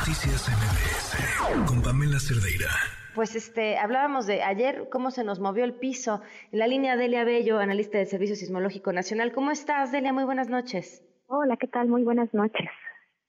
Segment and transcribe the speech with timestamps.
[0.00, 2.70] Noticias MBS con Pamela Cerdeira.
[3.14, 6.22] Pues este, hablábamos de ayer cómo se nos movió el piso.
[6.52, 9.30] En la línea Delia Bello, analista del Servicio Sismológico Nacional.
[9.32, 10.14] ¿Cómo estás, Delia?
[10.14, 11.06] Muy buenas noches.
[11.26, 11.88] Hola, ¿qué tal?
[11.88, 12.70] Muy buenas noches.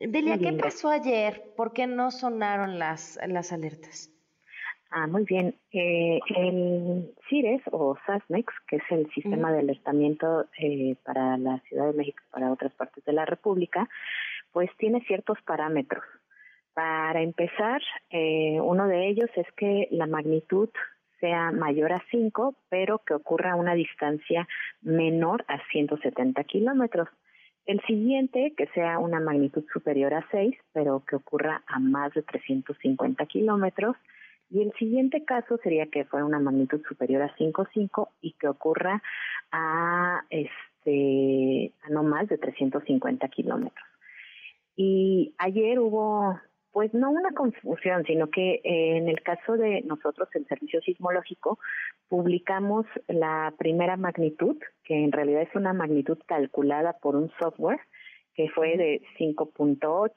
[0.00, 1.52] Delia, ¿qué pasó ayer?
[1.54, 4.10] ¿Por qué no sonaron las, las alertas?
[4.90, 5.54] Ah, muy bien.
[5.70, 11.88] Eh, el CIRES o SASMEX, que es el sistema de alertamiento eh, para la Ciudad
[11.88, 13.86] de México y para otras partes de la República,
[14.52, 16.02] pues tiene ciertos parámetros.
[16.74, 17.80] Para empezar,
[18.10, 20.68] eh, uno de ellos es que la magnitud
[21.20, 24.48] sea mayor a 5, pero que ocurra a una distancia
[24.82, 27.08] menor a 170 kilómetros.
[27.64, 32.22] El siguiente, que sea una magnitud superior a 6, pero que ocurra a más de
[32.22, 33.96] 350 kilómetros.
[34.50, 39.02] Y el siguiente caso sería que fuera una magnitud superior a 5.5 y que ocurra
[39.50, 43.86] a, este, a no más de 350 kilómetros.
[44.76, 46.38] Y ayer hubo
[46.74, 51.60] pues no una confusión, sino que eh, en el caso de nosotros, el Servicio Sismológico,
[52.08, 57.78] publicamos la primera magnitud, que en realidad es una magnitud calculada por un software,
[58.34, 60.10] que fue de 5.8.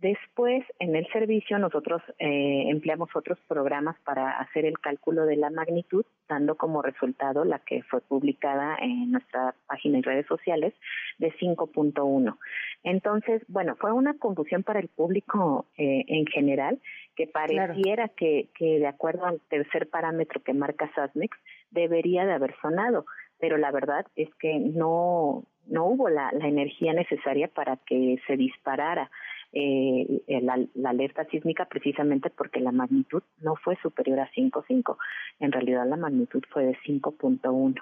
[0.00, 5.50] Después, en el servicio, nosotros eh, empleamos otros programas para hacer el cálculo de la
[5.50, 10.72] magnitud, dando como resultado la que fue publicada en nuestra página y redes sociales
[11.18, 12.38] de 5.1.
[12.84, 16.80] Entonces, bueno, fue una confusión para el público eh, en general,
[17.16, 21.36] que pareciera que, que de acuerdo al tercer parámetro que marca SASMEX,
[21.72, 23.04] debería de haber sonado,
[23.40, 28.36] pero la verdad es que no, no hubo la, la energía necesaria para que se
[28.36, 29.10] disparara
[29.50, 34.96] eh, la, alerta sísmica precisamente porque la magnitud no fue superior a 5.5.
[35.40, 37.74] En realidad la magnitud fue de 5.1.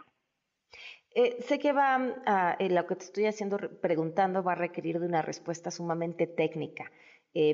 [1.15, 5.01] Eh, sé que va a, eh, lo que te estoy haciendo preguntando va a requerir
[5.01, 6.91] de una respuesta sumamente técnica,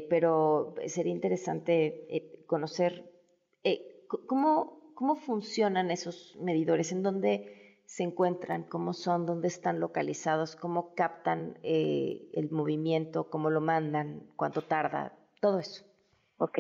[0.08, 3.10] pero sería interesante conocer
[4.26, 10.94] cómo, cómo funcionan esos medidores, en dónde se encuentran, cómo son, dónde están localizados, cómo
[10.94, 15.84] captan eh, el movimiento, cómo lo mandan, cuánto tarda, todo eso.
[16.38, 16.58] Ok.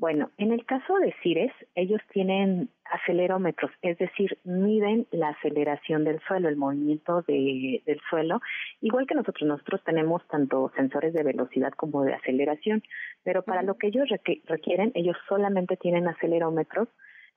[0.00, 6.20] Bueno, en el caso de CIRES, ellos tienen acelerómetros, es decir, miden la aceleración del
[6.20, 8.40] suelo, el movimiento de, del suelo,
[8.80, 12.82] igual que nosotros, nosotros tenemos tanto sensores de velocidad como de aceleración,
[13.24, 14.08] pero para lo que ellos
[14.46, 16.88] requieren, ellos solamente tienen acelerómetros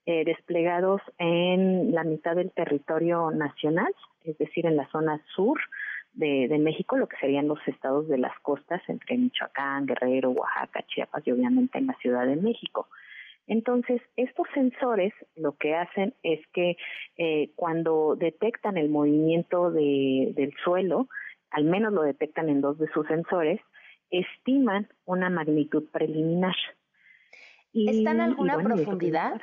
[0.06, 3.94] eh, desplegados en la mitad del territorio nacional,
[4.24, 5.59] es decir, en la zona sur
[6.14, 10.84] de, de, México, lo que serían los estados de las costas entre Michoacán, Guerrero, Oaxaca,
[10.88, 12.88] Chiapas y obviamente en la Ciudad de México.
[13.47, 16.78] Entonces, estos sensores lo que hacen es que
[17.18, 21.08] eh, cuando detectan el movimiento de, del suelo,
[21.50, 23.59] al menos lo detectan en dos de sus sensores,
[24.09, 26.56] estiman una magnitud preliminar.
[27.74, 29.42] ¿Está en alguna profundidad?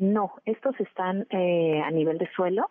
[0.00, 2.70] No, estos están eh, a nivel de suelo.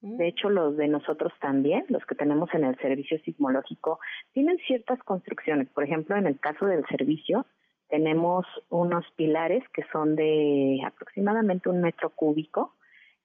[0.00, 0.16] Mm.
[0.16, 3.98] De hecho, los de nosotros también, los que tenemos en el servicio sismológico,
[4.30, 5.68] tienen ciertas construcciones.
[5.70, 7.46] Por ejemplo, en el caso del servicio,
[7.88, 12.76] tenemos unos pilares que son de aproximadamente un metro cúbico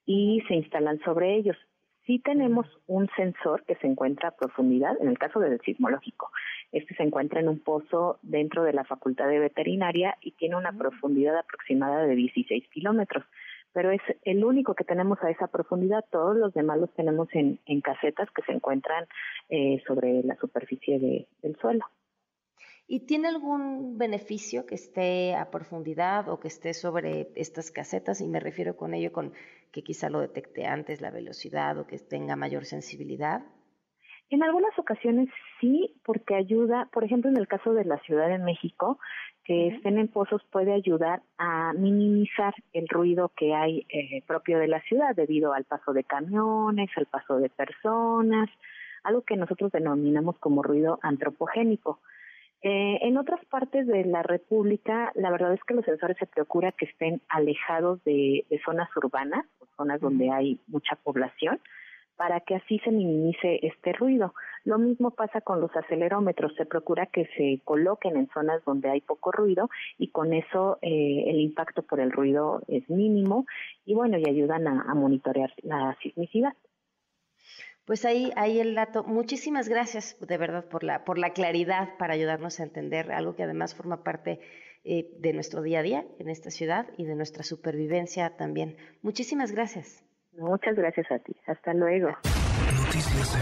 [0.04, 1.58] y se instalan sobre ellos.
[2.08, 6.32] Sí tenemos un sensor que se encuentra a profundidad, en el caso del sismológico.
[6.72, 10.74] Este se encuentra en un pozo dentro de la Facultad de Veterinaria y tiene una
[10.74, 13.24] profundidad aproximada de 16 kilómetros.
[13.74, 16.04] Pero es el único que tenemos a esa profundidad.
[16.12, 19.06] Todos los demás los tenemos en, en casetas que se encuentran
[19.50, 21.86] eh, sobre la superficie de, del suelo.
[22.90, 28.22] ¿Y tiene algún beneficio que esté a profundidad o que esté sobre estas casetas?
[28.22, 29.34] Y me refiero con ello con
[29.74, 33.44] que quizá lo detecte antes la velocidad o que tenga mayor sensibilidad.
[34.30, 35.30] En algunas ocasiones
[35.62, 39.00] sí, porque ayuda, por ejemplo, en el caso de la Ciudad de México,
[39.46, 44.68] que estén en pozos puede ayudar a minimizar el ruido que hay eh, propio de
[44.68, 48.50] la ciudad debido al paso de camiones, al paso de personas,
[49.04, 52.02] algo que nosotros denominamos como ruido antropogénico.
[52.62, 56.74] Eh, en otras partes de la República, la verdad es que los sensores se procura
[56.74, 61.62] que estén alejados de, zonas urbanas, o zonas donde hay mucha población,
[62.18, 64.34] para que así se minimice este ruido.
[64.66, 69.02] Lo mismo pasa con los acelerómetros, se procura que se coloquen en zonas donde hay
[69.02, 73.46] poco ruido y con eso eh, el impacto por el ruido es mínimo
[73.86, 76.54] y bueno, y ayudan a monitorear la sismicidad.
[77.88, 79.06] Pues ahí, ahí el dato.
[79.06, 83.44] Muchísimas gracias de verdad por la, por la claridad para ayudarnos a entender algo que
[83.44, 84.42] además forma parte
[84.84, 88.76] eh, de nuestro día a día en esta ciudad y de nuestra supervivencia también.
[89.02, 90.07] Muchísimas gracias.
[90.38, 91.36] Muchas gracias a ti.
[91.48, 92.10] Hasta luego.
[92.86, 93.36] Noticias